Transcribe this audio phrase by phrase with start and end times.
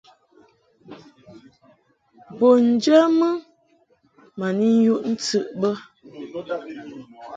[2.37, 3.29] Bun njamɨ
[4.37, 5.69] ma ni yuʼ ntɨʼ bə.